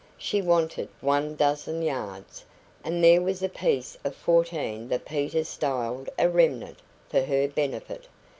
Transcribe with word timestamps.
She 0.17 0.41
wanted 0.41 0.89
one 0.99 1.35
dozen 1.35 1.83
yards, 1.83 2.43
and 2.83 3.03
there 3.03 3.21
was 3.21 3.43
a 3.43 3.47
piece 3.49 3.95
of 4.03 4.15
fourteen 4.15 4.87
that 4.87 5.05
Peter 5.05 5.43
styled 5.43 6.09
a 6.17 6.27
"remnant" 6.27 6.79
for 7.07 7.21
her 7.21 7.47
benefit. 7.47 8.07